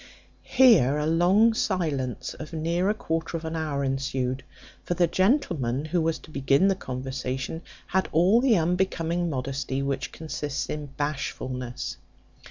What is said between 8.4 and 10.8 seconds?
the unbecoming modesty which consists